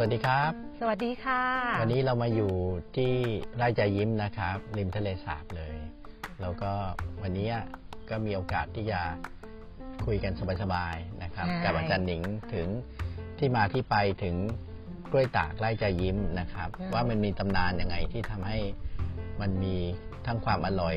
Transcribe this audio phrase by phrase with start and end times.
[0.00, 1.42] วัสดีครับ สวัสดีค่ะ
[1.80, 2.52] วันนี้เรามาอยู่
[2.96, 3.12] ที่
[3.56, 5.76] ไร่ใจยิ้มนะครับ ริมทะเลสาบเลย
[6.40, 6.72] แล้วก็
[7.22, 7.48] วันนี้
[8.10, 9.00] ก็มีโอกาสที่จะ
[10.06, 10.32] คุยกัน
[10.62, 12.22] สบายๆนะครับ ใช่ กับอาจารย์หนิง
[12.54, 12.66] ถึง
[13.38, 14.34] ที่มาที่ไปถึง
[15.10, 18.58] กล้วยตากไร่ใจยิ้มนะครับ ว่ามันมีตำนานยังไงที่ทำให้
[19.40, 19.76] มันมี
[20.26, 20.96] ทั้งความอร่อย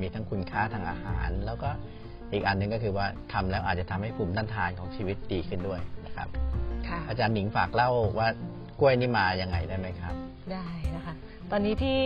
[0.00, 1.70] มีทั้งคุณค่าทางอาหาร แล้วก็
[2.32, 6.28] อีกอันหนึงก็คือว่าทำแล้วอาจจะทำให้ภูมิต้านทานของชีวิตดีขึ้นด้วยนะครับ
[6.88, 8.28] ค่ะ อาจารย์หนิงฝากเล่าว่า
[8.80, 10.14] กล้วยนี่มายังไงได้ไหมครับ
[10.52, 10.66] ได้
[10.96, 11.14] นะคะ
[11.50, 12.00] ตอนนี้ที่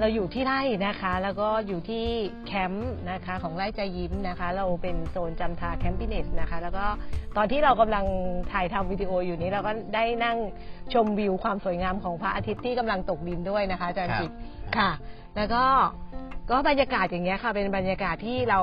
[0.00, 2.04] เราอยู่ที่ไร่นะคะ แล้วก็อยู่ที่
[2.46, 6.84] แคมป์นะคะของไร่ใจยิ้มนะคะ เราเป็นโซนจำทาแคมปิเนสนะคะ แล้วก็
[7.36, 8.04] ตอนที่เรากำลัง
[8.52, 10.36] ถ่ายทำวิดีโออยู่นี้เราก็ได้นั่ง
[10.92, 14.30] ชมวิวความสวยงามของพระอาทิตย์ที่กำลังตกดินด้วยนะคะอาจารย์ครับจิต
[14.76, 14.90] ค่ะ
[15.36, 15.64] แล้วก็
[16.50, 18.60] ก็บรรยากาศอย่างเงี้ยค่ะ เป็นบรรยากาศที่เรา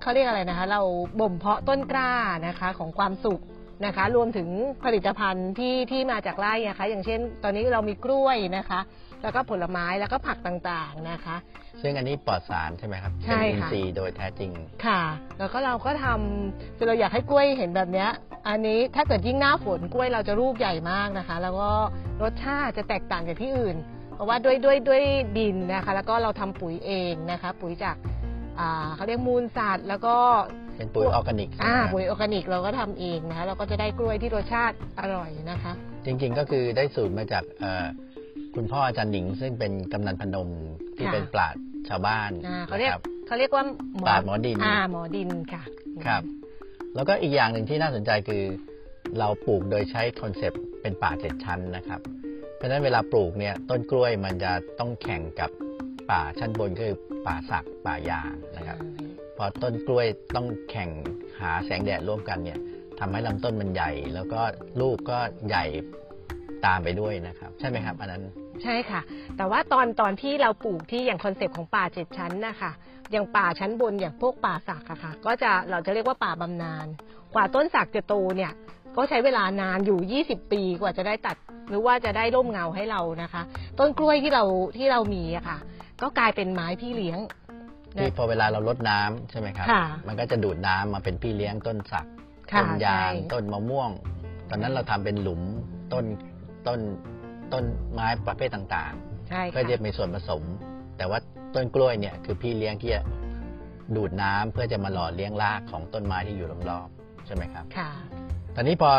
[0.00, 0.82] เขาเรียกอะไรนะคะ เรา
[1.20, 2.12] บ่มเพาะต้นกล้า
[2.46, 3.40] นะคะของความสุข
[3.84, 4.48] นะคะ รวมถึง
[4.84, 8.80] ผลิตภัณฑ์ที่ที่มาจากไร่นะคะ อย่างเช่น ตอนนี้เรามีกล้วยนะคะ
[9.22, 11.36] แล้วก็ผลไม้แล้วก็ผักต่างๆนะคะ
[11.82, 14.50] ซึ่งอันนี้ปลอดสารใช่ไหมครับใช่เป็นอินค่ะทรีย์โดยแท้จริง
[14.86, 15.02] ค่ะ
[15.38, 18.10] แล้วก็เราก็ทำคือเราอยากให้กล้วยเห็นแบบเนี้ย
[18.48, 21.70] อันนี้ถ้าเกิดยิ่งหน้าฝนกล้วยเราจะรูปใหญ่มากนะคะ แล้วก็
[22.22, 23.76] รสชาติจะแตกต่างจากที่อื่น
[24.14, 25.02] เพราะว่าด้วยด้วยด้วย
[25.38, 27.96] ดินนะคะ แล้วก็เราทำปุ๋ยเองนะคะ ปุ๋ยจาก
[28.58, 30.16] อ่าเขาเรียกมูลสัตว์แล้วก็
[30.76, 35.72] เป็นปุ๋ยออร์แกนิกอ่าใช่ไหมครับปุ๋ยออร์แกนิกเราก็ทำเองนะคะเราก็จะได้กล้วยที่รสชาติอร่อยนะคะ
[36.04, 37.86] จริงๆก็คือได้สูตรมาจากเอ่อ
[38.54, 40.48] คุณพ่ออาจารย์หนิง ซึ่งเป็นกำนันพนม
[40.96, 43.64] ที่ค่ะเป็นปราชญ์ชาวบ้านอ่าเขาเรียกนะครับเขาเรียกว่า
[44.06, 45.62] ปราชญ์หมอดินอ่าหมอดินค่ะ
[46.06, 46.22] ครับ
[46.94, 48.42] แล้วก็อีกอย่างหนึ่งที่น่าสนใจคือ
[49.18, 52.00] เราปลูกโดยใช้ concept เป็นป่าเจ็ดชั้นนะครับ
[52.56, 55.50] เพราะฉะนั้นเวลาปลูกเนี่ยต้นกล้วยมันจะต้องแข่งกับ
[56.10, 56.92] ป่าชั้นบนคือ
[57.26, 58.78] ป่าสักป่ายางนะครับ
[59.36, 60.90] พอต้นกล้วยต้องแข่ง
[61.40, 62.58] หาแสงแดดร่วมกันเนี่ย
[62.98, 64.40] ทำให้ลำต้นมันใหญ่ แล้วก็
[64.80, 65.64] ลูกก็ใหญ่
[66.66, 68.22] ตามไปด้วยนะครับ ใช่ไหมครับ อันนั้น
[68.62, 69.00] ใช่ค่ะ
[69.36, 72.70] แต่ว่าตอนตอนที่เราปลูกที่อย่าง concept ของป่าเจ็ดชั้นนะคะ
[73.12, 76.86] อย่างป่าชั้นบนอย่างพวกป่าสักอะค่ะ ก็จะเราจะเรียกว่าป่าบำนาญ
[77.34, 78.52] กว่าต้นสักจะโตเนี่ย
[78.96, 81.36] ก็ใช้เวลานานอยู่ 20 ปีกว่าจะได้ตัด
[81.68, 83.42] หรือว่าจะได้ร่มเงาให้เรานะคะ
[83.78, 84.44] ต้นกล้วยที่เรา
[84.76, 85.58] ที่เรามีอะค่ะ
[86.02, 87.18] ก็กลายเป็นไม้พี่เลี้ยง
[88.00, 92.06] ที่พอเวลาเราลดน้ำใช่ไหมครับค่ะมันก็จะดูดน้ำมาเป็นพี่เลี้ยงต้นสัก
[92.52, 93.90] ค่ะต้นยางใช่ต้นมะม่วง
[94.50, 95.42] ตอนนั้นเราทำเป็นหลุม
[95.92, 96.04] ต้น
[96.66, 96.80] ต้น
[97.52, 98.92] ต้นไม้ประเภทต่าง
[99.28, 100.42] ใช่ๆก็ค่ะจะมีส่วนผสม
[100.96, 101.18] แต่ว่า
[101.54, 103.00] ต้นกล้วยเนี่ยคือพี่เลี้ยงที่จะ
[103.96, 107.90] ดูดน้ำเพื่อจะมาหล่อเลี้ยงรากของต้นไม้ที่อยู่รอบๆใช่ไหมครับค่ะ
[108.54, 108.90] ตอนนี้พอ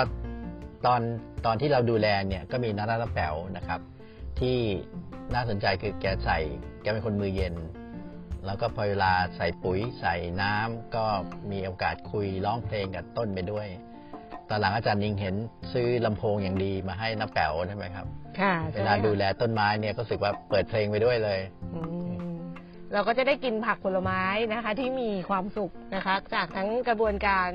[0.86, 1.02] ตอน
[1.46, 3.80] ตอนที่เราดูแลเนี่ยก็มีนาราตาแป๋วนะครับ
[4.40, 4.58] ที่
[5.34, 6.40] น่าสนใจคือแกใส่
[6.82, 7.54] แกเป็นคนมือเย็น
[8.48, 11.06] แล้วก็พอเวลาใส่ปุ๋ยใส่น้ำก็
[11.52, 13.68] มีโอกาสคุยร้องเพลงกับต้นไปด้วย
[14.50, 15.36] ตอนหลังอาจารย์นิงเห็น
[15.74, 18.06] ซื้อลำโพงอย่างดีมาให้น้าแป๋วใช่ไหมครับ
[18.40, 21.40] ค่ะเวลาดูแลต้นไม้เนี่ยก็รู้สึกว่าเปิดเพลงไปด้วยเลย
[21.76, 22.34] อืม
[22.94, 24.22] เราก็จะได้กินผักผลไม้
[24.54, 27.50] นะคะ ที่มีความสุขนะคะ จากทั้งกระบวนการ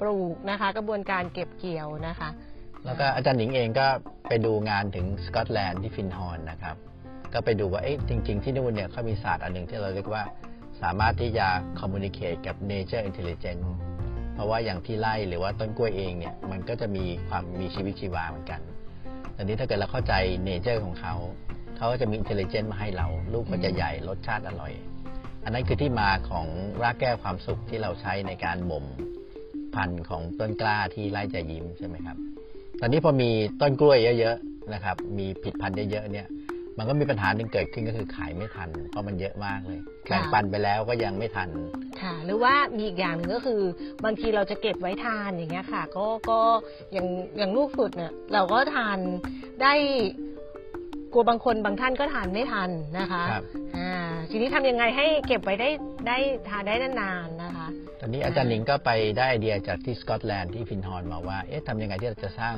[0.00, 2.28] ปลูกนะคะ กระบวนการเก็บเกี่ยวนะคะ
[2.84, 3.86] แล้วก็อาจารย์หนิงเองก็
[4.28, 6.76] ไปดูงานถึงสกอตแลนด์ที่ฟินฮอร์นนะครับ
[7.32, 10.24] ก็ไปดูว่าเอ๊ะจริง ๆ ที่นู่นเนี่ยเขามีศาสตร์อันหนึ่งที่เราเรียกว่า
[10.82, 11.46] สามารถที่จะ
[11.80, 13.64] communicate กับ Nature Intelligence
[14.34, 18.60] เพราะว่าอย่างที่ไร่หรือว่าต้นกล้วยเองเนี่ยมันก็จะมีความมีชีวิตชีวาเหมือนกัน
[19.36, 21.14] ทีนี้ถ้าเกิดเราเข้าใจ nature ของเขา
[21.76, 24.72] เขาก็จะมี intelligent มาให้เราลูกก็จะใหญ่รสชาติอร่อย
[25.44, 26.46] อันนั้นคือที่มาของ
[26.82, 28.84] รากแก้วความสุขที่เราใช้ในการบ่ม
[29.74, 32.16] พันธุ์ของต้นกล้าที่ไร่จะยิ้มใช่ไหมครับ
[32.80, 33.30] ตอนนี้พอมี
[33.60, 36.26] ต้นกล้วยเยอะๆนะครับ มีผิดพันธุ์เยอะๆเนี่ย
[36.78, 41.48] มันก็มีปัญหาหนึ่งเกิดขึ้นก็คือขายไม่ทัน เพราะมันเยอะมากเลยค่ะแบ่งปันไปแล้วก็ยังไม่ทัน
[42.00, 43.60] ค่ะ หรือว่ามีอีกอย่างหนึ่งก็คือ
[44.04, 46.40] บางทีเราจะเก็บไว้ทานอย่างเงี้ยค่ะ ก็ก็
[46.92, 47.06] อย่าง
[47.38, 48.98] อย่างลูกสุดเนี่ยเราก็ทาน
[49.62, 49.74] ได้
[51.12, 53.44] กลัวบางคนบางท่านก็ทานไม่ทันนะคะครับ
[53.76, 53.92] อ่า
[54.30, 55.68] ทีนี้ทำยังไงให้เก็บไว้ได้
[56.06, 56.16] ได้
[56.48, 57.66] ทานได้นานๆนะคะ
[58.00, 62.56] ตอนนี้อาจารย์หนิงก็ไปได้ไอเดียจากที่สกอตแลนด์ที่ฟินฮอร์นมาว่า เอ๊ะทำยังไงที่เราจะสร้าง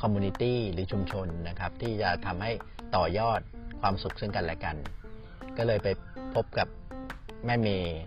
[0.00, 2.52] community หรือชุมชนนะครับ ที่จะทำให้
[2.96, 3.40] ต่อยอด
[3.80, 4.76] ความสุขซึ่งกันและกัน
[5.56, 5.88] ก็เลยไป
[6.34, 6.68] พบกับ
[7.44, 8.00] แม่เมย์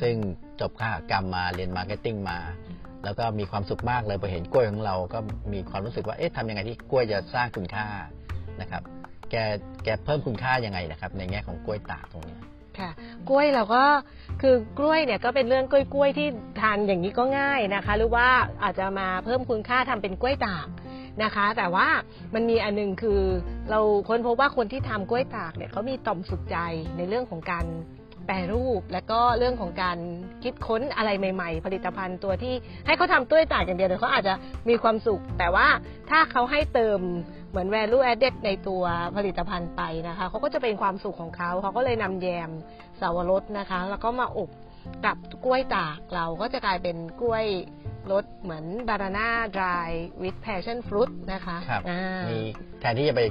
[0.00, 0.14] ซึ่ง
[0.60, 2.38] จบคหกรรมมาเรียน marketing มา
[3.04, 5.18] แล้วก็มีความสุขมากเลยพอเห็นกล้วยของเราก็
[5.52, 7.86] มีความรู้สึกว่าเอ๊ะทำยังไงที่กล้วยจะสร้างคุณค่า
[8.60, 8.82] นะครับ
[9.30, 9.34] แก
[9.84, 12.40] แกเพิ่มคุณค่ายังไงนะครับ ในแง่ของกล้วยตากตรงเนี้ย
[12.78, 12.90] ค่ะ
[13.28, 13.84] กล้วยเราก็
[14.42, 16.28] คือกล้วยเนี่ยก็เป็นเรื่องกล้วยกล้วยๆที่
[16.60, 18.28] ทานอย่างนี้ก็ง่ายนะคะ หรือว่า
[18.62, 20.66] อาจจะมาเพิ่มคุณค่าทำเป็นกล้วยตาก
[21.22, 21.88] นะคะ แต่ว่า
[22.34, 23.20] มันมีอันหนึงคือ
[23.70, 26.56] เราค้นพบว่าคนที่ทำกล้วยตากเนี่ยเขามีต่อมสุขใจ
[26.96, 27.66] ในเรื่องของการ
[28.26, 29.98] แปรรูป และก็เรื่องของการ
[30.42, 32.54] คิดค้นอะไรใหม่ ๆ ผลิตภัณฑ์ตัวที่
[32.86, 34.34] ให้เขาทำด้วยตากอย่างเดียวเดี๋ยวเขาอาจจะ
[34.68, 35.66] มีความสุข แต่ว่า
[36.10, 37.00] ถ้าเขาให้เติม
[37.50, 38.82] เหมือน value added ในตัว
[39.16, 42.50] ผลิตภัณฑ์ไปนะคะเขาก็จะเป็นความสุขของเขาเขาก็เลยนำแยม
[43.00, 44.50] สาวรสนะคะ แล้วก็มาอบ
[45.04, 47.44] กับกล้วยตากเราก็จะกลายเป็นกล้วย
[48.12, 49.90] รสเหมือนบานาน่า dry
[50.22, 52.38] with passion fruit นะคะครับอ่ามี
[52.80, 53.22] แทนที่จะไป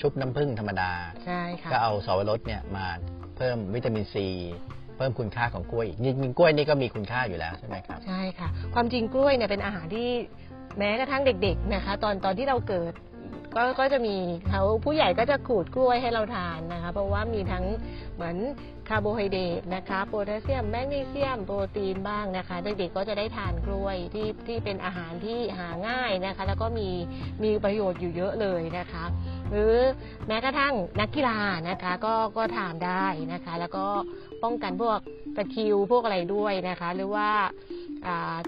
[0.00, 0.90] ชุบน้ำผึ้งธรรมดา
[1.24, 2.86] ใช่ค่ะ ก็เอาสวรสเนี่ยมา
[3.36, 4.26] เพิ่มวิตามินซี
[4.96, 10.08] เพิ่มคุณค่าของกล้วยอีกจริงๆกล้วยนี่ก็มีคุณค่าอยู่แล้วใช่ไหมครับ ใช่ค่ะ ความจริงกล้วยเนี่ยเป็นอาหารที่
[10.78, 12.92] แม้กระทั่งเด็ก ๆ นะคะ ตอนตอนที่เราเกิด
[13.56, 14.16] ก็ก็จะมี
[14.48, 17.64] เขาผู้ใหญ่ก็จะขูดกล้วยให้เราทานนะคะ เพราะว่ามีทั้ง
[18.14, 18.36] เหมือน
[18.88, 26.88] คาร์โบไฮเดรตนะคะโพแทสเซียมแมกนีเซียมโปรตีนบ้างนะคะเด็กๆก็จะได้ทานกล้วยที่ที่เป็นอาหารที่หาง่ายนะคะ แล้วก็มี
[27.42, 29.04] มีประโยชน์อยู่เยอะเลยนะคะ
[29.50, 29.74] หรือ
[30.26, 31.38] แม้กระทั่งนักกีฬา
[31.68, 33.86] นะคะก็ก็ทานได้นะคะ แล้วก็
[34.42, 34.98] ป้องกันพวก
[35.36, 37.28] ตะคิวพวกอะไรด้วยนะคะ หรือว่า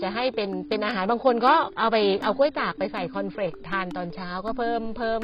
[0.03, 5.23] จะให้เป็นเป็นอาหารบางคนก็เอาไปเอากล้วยตากไปใส่คอนเฟลกทานตอนเช้าก็เพิ่มเพิ่ม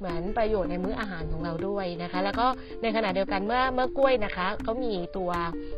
[0.00, 2.46] เหมือนประโยชน์ในมื้ออาหารของเราด้วยนะคะ แล้วก็
[2.82, 5.30] ในขณะเดียวกันเมื่อเมื่อกล้วยนะคะเขามีตัว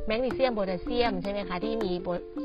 [0.07, 1.93] แมกนีเซียมโพแทสเซียมใช่ไหมคะที่มี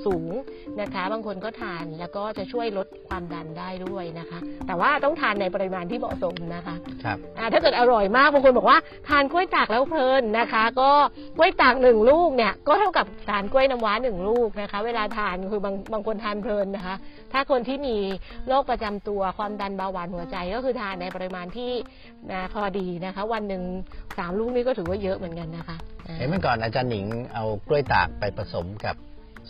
[0.05, 0.33] สูง
[0.81, 8.77] นะคะ บางคนก็ทานแล้วก็จะช่วยลดความดันได้ด้วยนะคะ แต่ว่าต้องทานในปริมาณที่เหมาะสมนะคะครับอ่าถ้าเกิดอร่อยมากบางคนบอกว่า
[9.09, 10.91] ทานกล้วยตากแล้วเพลินนะคะ ก็
[11.37, 16.95] กล้วยตากหนึ่งลูกเนี่ยก็เท่ากับทานกล้วยน้ำว้าหนึ่งลูกนะคะ เวลาทานคือบางบางคนทานเพลินนะคะ
[17.33, 17.95] ถ้าคนที่มี
[18.47, 21.66] โรคประจำตัวความดันเบาหวานหัวใจก็คือทานในปริมาณที่
[22.31, 23.63] นะพอดีนะคะ วันหนึ่ง
[24.17, 25.77] สามลูกนี่ก็ถือว่าเยอะเหมือนกันนะคะ
[26.07, 28.95] อ่าเห็นเมื่อก่อนอาจารย์หนิงเอากล้วยตากไปผสมกับ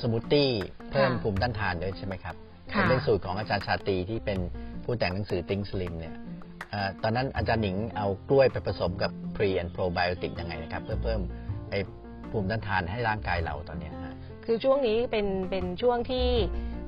[0.01, 0.49] สมูทตี้
[0.91, 2.35] เพิ่มค่ะภูมิต้านทานด้วยใช่ไหมครับ
[2.73, 4.39] ค่ะเป็นสูตรของอาจารย์ชาตรีที่เป็น
[4.83, 6.13] ผู้แต่งหนังสือ Think Slim เนี่ย
[6.69, 11.21] เอ่อตอนนั้นอาจารย์หนิงเอากล้วยไปผสมกับ Pre and Probiotic ยังไงนะครับ เพื่อเพิ่ม
[11.71, 11.79] ไอ้
[12.31, 14.15] ภูมิต้านทานให้ร่างกายเราตอนเนี้ยฮะ
[14.45, 16.27] คือช่วงนี้เป็นเป็นช่วงที่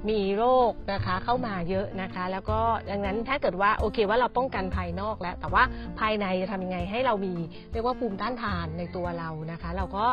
[0.10, 2.60] มีโรคนะคะเข้ามาเยอะนะคะ แล้วก็
[2.92, 5.64] ดังนั้นถ้าเกิดว่าโอเคว่าเราป้องกันภายนอกแล้ว แต่ว่า
[6.00, 7.34] ภายในจะทำยังไงให้เรามี
[7.72, 10.06] เรียกว่าภูมิต้านทานในตัวเรานะคะ เราก็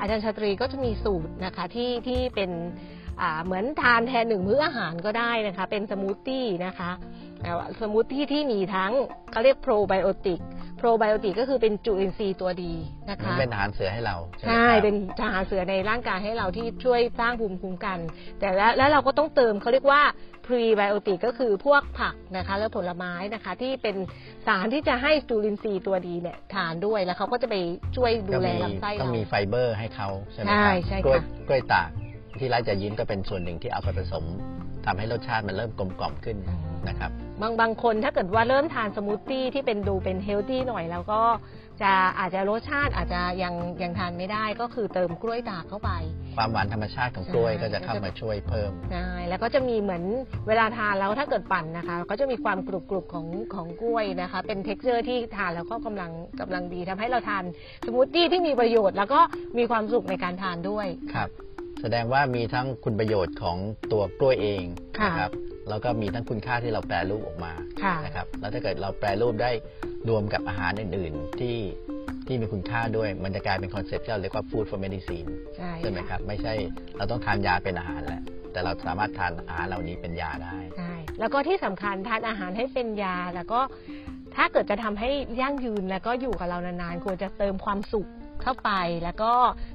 [0.00, 2.50] อาจารย์ชาตรีก็จะมีสูตรนะคะที่ที่เป็น
[3.44, 6.90] เหมือนทานแทนหนึ่งมื้ออาหารก็ได้นะคะ เป็นสมูทตี้นะคะ
[7.80, 8.92] สมูทตี้ที่มีทั้ง
[9.30, 10.40] เขาเรียกโปรไบโอติก
[10.84, 12.72] โปรไบโอติกก็คือเป็นจุลินทรีย์ตัวดี
[13.08, 17.98] นะมันคะ เป็นทหารเสือให้เราใช่ไหมใช่ครับเป็นทหารเสือในร่างกายให้เราที่ช่วยสร้างภูมิคุ้มกัน
[18.40, 20.02] แต่แล้วแล้วเราก็ต้องเติมเขาเรียกว่า
[20.46, 23.96] พรีไบโอติกก็คือพวกผักนะคะแล้วผลไม้นะคะ ที่เป็น
[24.46, 27.54] สารที่จะให้จุลินทรีย์ตัวดีเนี่ยทานด้วยแล้วเขาก็จะไป
[27.96, 31.88] ช่วยดูก็แลมีลำไส้ต้องเรามีไฟเบอร์ให้เขาใช่ไหมครับใช่ใช่กล้วยค่ะกล้วยตาก
[32.38, 34.24] ที่ไร่ใจยิ้มก็เป็นส่วนหนึ่งที่เอาไปผสม
[34.86, 36.36] ทำให้รสชาติมันเริ่มกลมกล่อมขึ้น
[36.88, 37.10] นะครับ
[37.42, 41.22] บางบางคนถ้าเกิดว่าเริ่มทานสมูทตี้ที่เป็นดูเป็น healthy หน่อย แล้วก็
[41.82, 45.90] จะอาจจะรสชาติอาจจะยังยังทานไม่ได้ก็คือเติมกล้วยตากเข้าไป
[46.36, 50.04] ความหวานธรรมชาติของกล้วยใช่ก็จะเข้ามาช่วยเพิ่มใช่แล้วก็จะมีเหมือน
[50.48, 56.10] เวลาทานแล้วถ้าเกิดปั่นนะคะ ก็จะมีความกรุบกรุบของของกล้วยนะคะ เป็น texture ที่ทานแล้วก็กำลัง
[56.40, 57.44] กำลังดีทำให้เราทาน
[57.86, 59.20] สมูทตี้ที่มีประโยชน์ แล้วก็
[59.58, 61.28] มีความสุขในการทานด้วยครับ
[61.86, 63.56] แสดงว่ามีทั้งคุณประโยชน์ของ
[63.92, 64.64] ตัวกล้วยเอง
[64.98, 65.32] ค่ะนะครับ
[65.68, 67.52] แล้วก็มีทั้งคุณค่าที่เราแปรรูปออกมา
[67.82, 69.50] ค่ะ นะครับแล้วถ้าเกิดเราแปรรูปได้
[70.08, 71.56] รวมกับอาหารอื่น ๆ ที่
[72.26, 76.52] ที่มีคุณค่าด้วยมันจะกลายเป็นคอนเซ็ปต์ที่เราเรียกว่า food for medicine ใช่ใช่ไหมครับ ไม่ใช่
[76.96, 78.22] เราต้องทานยาเป็นอาหารแหละ
[78.52, 83.60] แต่เราสามารถทานอาหารเหล่านี้เป็นยาได้ ใช่แล้วก็ที่สำคัญทานอาหารให้เป็นยา แล้วก็
[84.36, 85.10] ถ้าเกิดจะทำให้
[85.40, 88.08] ยั่งยืนแล้วก็อยู่กับเรานานๆควรจะเติมความสุข
[88.44, 88.70] เข้าไป
[89.04, 89.32] แล้วก็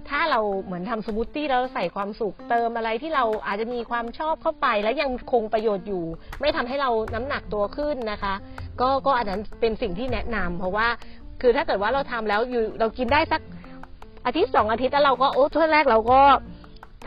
[0.10, 6.04] ถ้าเราเหมือนทำสมูทตี้แล้วเราใส่ความสุขเติมอะไรที่เราอาจจะมีความชอบเข้าไป แล้วยังคงประโยชน์อยู่
[6.40, 8.34] ไม่ทำให้เราน้ำหนักตัวขึ้นนะคะ
[8.82, 10.88] ก็ก็อันนั้นเป็นสิ่งที่แนะนำเพราะว่า
[11.42, 13.42] คือถ้าเกิดว่าเราทำแล้วอยู่เรากินได้สัก
[14.26, 16.22] อาทิตย์สองอาทิตย์แล้วเราก็โอ้ช่วงแรกเราก็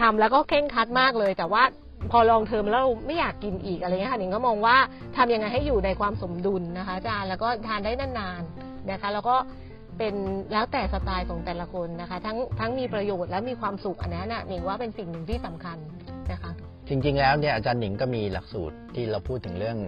[0.01, 1.63] ทำแล้วก็เคร่งคัดมากเลย แต่ว่า
[2.11, 4.77] พอลองเทอมแล้วไม่อยากกินอีกอะไรเงี้ยค่ะหนิงก็มองว่า
[5.17, 9.37] ทำยังไงให้อยู่ในความสมดุลนะคะอาจารย์แล้วก็ทานได้นานๆนะคะ แล้วก็
[9.99, 10.15] เป็น
[10.53, 15.77] แล้วแต่สไตล์ของแต่ละคนนะคะ ทั้งทั้งมีประโยชน์และมีความสุขอันนั้นน่ะหนิงว่าเป็นสิ่งหนึ่งที่สำคัญ
[16.31, 16.53] นะคะ
[16.89, 19.79] จริง ๆ แล้วเนี่ยอาจารย์หนิงก็มีหลักสูตรที่เราพูดถึงเรื่อง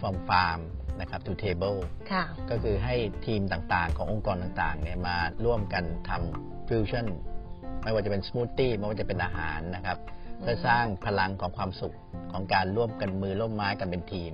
[0.00, 0.60] from farm
[1.00, 1.78] นะครับ to table
[2.12, 2.94] ค่ะ ก็คือให้
[3.26, 7.06] ทีมต่างๆ ขององค์กรต่างๆเนี่ยมาร่วมกันทำฟิวชั่น
[7.82, 9.98] ไม่ว่าจะเป็นสมูทตี้ไม่ว่าจะเป็นอาหารนะครับ
[10.40, 11.96] เพื่อสร้างพลังของความสุข
[12.32, 14.32] ของการร่วมกันมือร่วมไม้กันเป็นทีม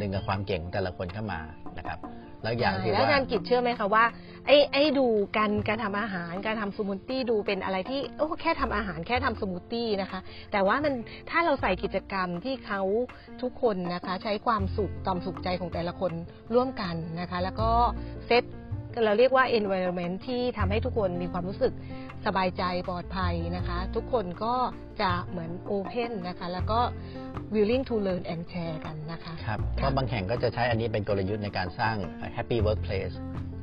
[0.00, 1.40] ดึงเอาความเก่งของแต่ละคนเข้ามา
[1.78, 1.98] นะครับ
[2.42, 4.04] แล้วอย่างคือแล้วว่า อาจารย์กิจเชื่อไหมคะว่า
[4.46, 5.06] ไอ้ไอ้ดู
[5.36, 10.20] การการทำอาหารการทำสมูทตี้ดูเป็นอะไรที่โอ้แค่ทำอาหารแค่ทำสมูทตี้นะคะ
[10.52, 10.94] แต่ว่ามัน
[11.30, 12.80] ถ้าเราใส่กิจกรรมที่เขา
[13.42, 16.12] ทุกคนนะคะ ใช้ความสุขความสุขใจของแต่ละคน
[16.54, 17.70] ร่วมกันนะคะ แล้วก็
[18.26, 18.44] เซต
[19.04, 21.72] เราเรียกว่า environment ที่ทำให้ทุกคนมีความรู้สึก
[22.26, 24.54] สบายใจปลอดภัยนะคะ ทุกคนก็
[25.02, 26.80] จะเหมือน open นะคะ แล้วก็
[27.54, 31.96] willing to learn and share กันนะคะครับเพราะบางแห่งก็จะใช้อันนี้เป็นกลยุทธ์ในการสร้าง
[32.36, 33.14] happy workplace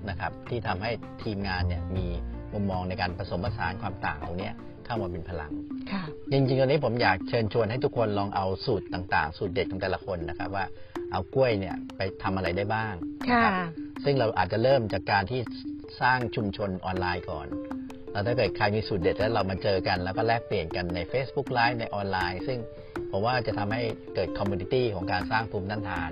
[0.10, 0.92] นะครับที่ทำให้
[1.24, 2.06] ทีมงานเนี่ยมี
[2.54, 4.54] มุมมองในการผสมผสานความต่างตรงเนี้ย
[4.86, 5.52] เข้ามาเป็นพลัง
[5.92, 10.66] ค่ะจริงๆตอนนี้ผมอยากเชิญชวนให้ทุกคนลองเอาสูตรต่างๆ สูตรเด็ดของแต่ละคนนะครับว่า
[11.12, 12.94] เอากล้วยเนี่ยไปทำอะไรได้บ้าง
[13.30, 13.54] นะค่ะครับ
[14.04, 15.40] ซึ่งเราอาจจะเริ่มจากการที่
[16.02, 17.48] สร้างชุมชนออนไลน์ก่อน
[18.12, 22.58] แล้วถ้าเกิดใครมีสูตรเด็ดแล้วเรามาเจอกัน แล้วก็แลกเปลี่ยนกันใน Facebook Live ในออนไลน์ ซึ่ง
[23.12, 23.82] ผมว่าจะทำให้
[24.16, 26.12] เกิด community ของการสร้างภูมิต้านทาน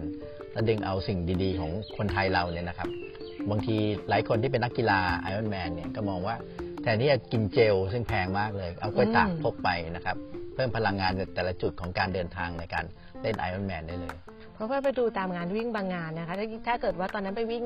[0.53, 2.89] และดึงเอาสิ่งดีๆ ของคนไทยเราเนี่ยนะครับ
[3.49, 3.77] บางที
[4.09, 6.35] หลายคนที่เป็นนักกีฬาไอรอนแมนเนี่ยก็มองว่า
[6.81, 10.17] แทนที่จะกินเจลซึ่งแพงมากเลย เอากล้วยตากอืมพกไปนะครับ
[10.53, 12.85] เพิ่มพลังงานในแต่ละจุดของการเดินทางในการ
[13.21, 14.15] เล่นไอรอนแมนได้เลย
[14.55, 17.63] เพราะว่าไปดูตามงานวิ่งบางงานนะคะถ้าถ้าเกิดว่าตอนนั้นไปวิ่ง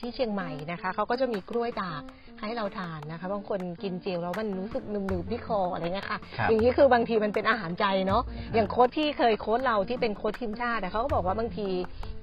[0.00, 2.02] ที่เชียงใหม่นะคะเขาก็จะมีกล้วยตาก
[2.40, 8.22] ให้เราทานนะคะ บางคนกินเจลแล้วมันรู้สึกหนึบๆที่คออะไรเงี้ยค่ะครับอย่างนี้คือบางทีมันเป็นอาหารใจเนาะ
[8.54, 11.68] อย่างโค้ชที่เคยโค้ชเราที่เป็นโค้ชทีมชาติอะเขาก็บอกว่าบางที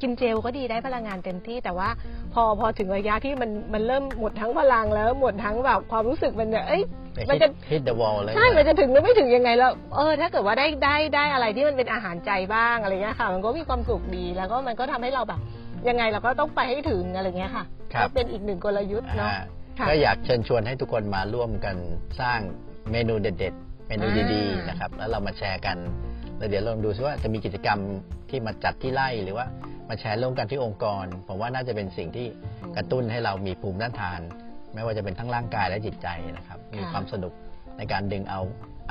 [0.01, 1.89] กินเจลก็ดีได้พลังงานเต็มที่ แต่ว่า
[2.33, 6.83] พอพอถึงระยะที่มันมันเริ่มหมดทั้งพลังแล้วหมดทั้งแบบความรู้สึกมันเนี่ยเอ้ย
[7.29, 15.39] มันจะฮิตเดอะวอลเลยใช่ มันจะถึงหรือไม่ถึงยังไงแล้ว เออ ถ้าเกิดว่าได้ได้ได้อะไรที่มันเป็นอาหารใจบ้างอะไรเงี้ยค่ะ มันก็มีความสุขดี แล้วก็มันก็ทำให้เราแบบ
[15.87, 19.39] ยังไงเราก็ต้องไปให้ถึงอะไรเงี้ยค่ะครับ ก็เป็นอีกหนึ่งกลยุทธ์เนาะอ่า
[19.79, 21.75] ค่ะ ก็อยากเชิญชวนให้ทุกคนมาร่วมกัน
[22.21, 22.39] สร้าง
[22.91, 25.77] เมนูเด็ด ๆ เมนูดีอ่าๆนะครับ แล้วเรามาแชร์กัน
[26.37, 27.79] แล้วเดี๋ยวลองดูซิว่าจะมีกิจกรรม
[28.29, 29.45] ที่มาจัดที่ไร่หรือว่า
[29.89, 32.27] มาแชร์ร่วมกันที่องค์กร ผมว่าน่าจะเป็นสิ่งที่
[32.75, 34.21] กระตุ้นให้เรามีภูมิต้านทาน
[34.73, 36.07] ไม่ว่าจะเป็นทั้งร่างกายและจิตใจ
[36.37, 37.33] นะครับ มีความสนุก
[37.77, 38.41] ในการดึงเอา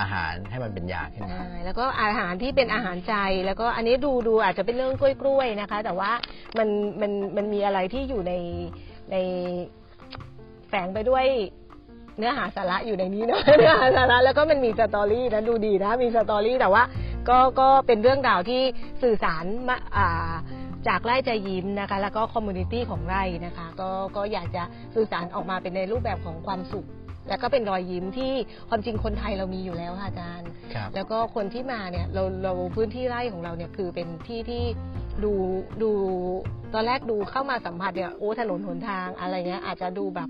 [0.00, 3.14] อาหารให้มันเป็นยาขึ้นมาใช่แล้วก็อาหารที่เป็นอาหารใจ
[3.46, 6.10] แล้วก็อันนี้ดูดูอาจจะเป็นเรื่องกล้วยๆนะคะ แต่ว่า
[6.58, 6.68] มัน
[7.00, 8.32] มันมันมีอะไรที่อยู่ใน
[9.12, 9.16] ใน
[10.68, 11.24] แฝงไปด้วย
[12.18, 16.82] เนื้อหาสาระอยู่ในนี้เนาะเนื้อหาสาระแล้วก็มันมีสตอรี่นะดูดีนะมีสตอรี่แต่ว่า
[17.28, 18.62] ก็ก็เป็นเรื่องราวที่
[19.02, 20.34] สื่อสารมาอ่า
[20.88, 24.62] จากไร่ใจยิ้มนะคะ แล้วก็ community ของไร่นะคะ ก็ก็อยากจะ
[24.94, 26.86] สื่อสารออกมาเป็นในรูปแบบของความสุข
[27.28, 28.32] แล้วก็เป็นรอยยิ้มที่
[28.68, 34.62] ความจริงคนไทยเรามีอยู่แล้วค่ะอาจารย์ ครับ แล้วก็คนที่มาเนี่ยเราเราพื้นที่ไร่ของเราเนี่ยคือเป็นที่ที่
[35.24, 35.32] ดู
[35.82, 35.90] ดู
[36.74, 40.28] ตอนแรกดูเข้ามาสัมผัสเนี่ยโอ้ถนนหนทางอะไรเงี้ยอาจจะดูแบบ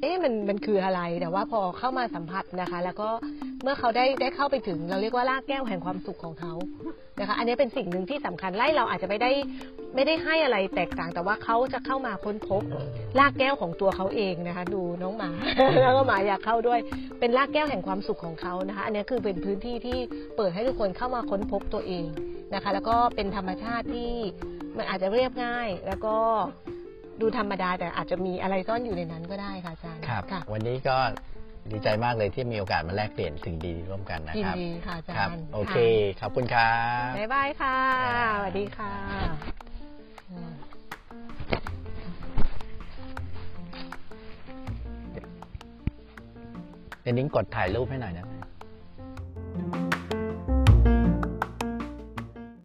[0.00, 3.08] เอ๊ะมันมันคืออะไรแต่ว่าพอเข้ามาสัมผัสนะคะ แล้วก็
[3.62, 6.52] เมื่อเขาได้ได้เข้าไปถึง เราเรียกว่าลากแก้วแห่งความสุขของเขา
[7.20, 9.30] นะคะ อันนี้เป็นสิ่งหนึ่งที่สำคัญไล่เราอาจจะไม่ได้
[9.94, 12.62] ไม่ได้ให้อะไรแตกต่าง แต่ว่าเขาจะเข้ามาค้นพบ
[13.18, 15.30] ลากแก้วของตัวเขาเองนะคะ ดูน้องหมา
[15.82, 16.80] แล้วก็หมาอยากเข้าด้วย
[17.20, 19.98] เป็นลากแก้วแห่งความสุขของเขานะคะ อันนี้คือเป็นพื้นที่ที่
[20.36, 22.06] เปิดให้ทุกคนเข้ามาค้นพบตัวเอง
[22.54, 24.10] นะคะ แล้วก็เป็นธรรมชาติที่
[24.76, 26.16] มันอาจจะเรียบง่ายแล้วก็
[27.20, 30.96] ดูธรรมดาแต่อาจจะมีอะไรซ่อนอยู่ในนั้นก็ได้ค่ะอาจารย์ครับ ค่ะวันนี้ก็
[31.70, 36.72] ดีใจมากเลยที่มีโอกาสมาแลกเปลี่ยนสิ่งดีร่วมกันนะยิคนรับ ดีค่ะอาจารย์ครับโอเคะขอบคุณครั
[37.08, 37.76] บ บ๊ายบายค่ะ
[38.36, 38.92] สวัสดีค่ะ
[40.30, 40.52] อืม
[47.02, 48.27] เดี๋ยวนิ้งกดถ่ายรูปให้หน่อยนะ